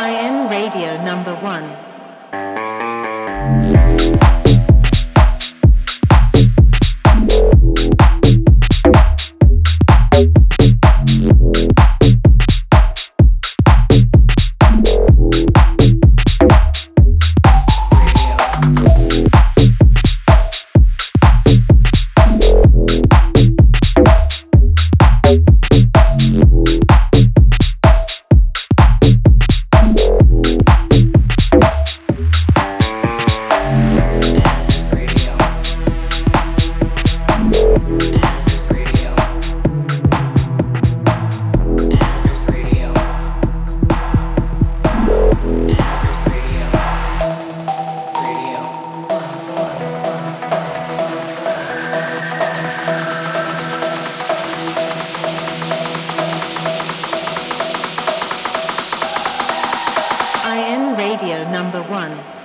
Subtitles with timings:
[0.00, 1.89] IN Radio Number 1.
[61.20, 62.39] Radio number one.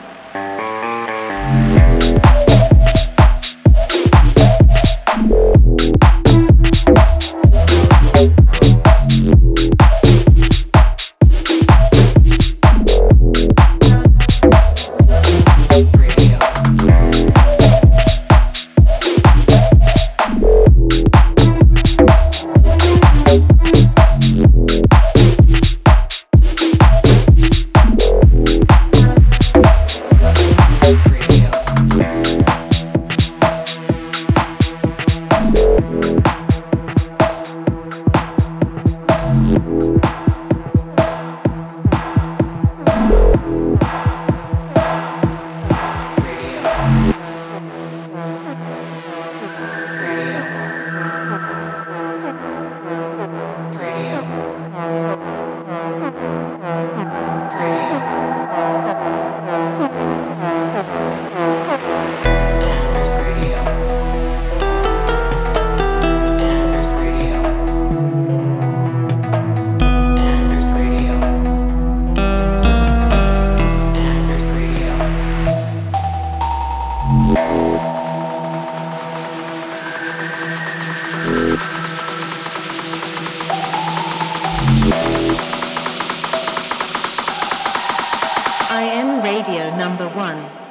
[88.75, 90.64] IN Radio number one.